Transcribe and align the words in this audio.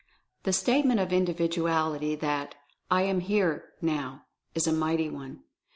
The 0.45 0.51
Statement 0.51 0.99
of 0.99 1.13
Individuality 1.13 2.15
that 2.15 2.55
"I 2.89 3.03
AM 3.03 3.19
HERE, 3.19 3.65
NOW," 3.83 4.23
is 4.55 4.65
a 4.65 4.73
mighty 4.73 5.09
one. 5.11 5.43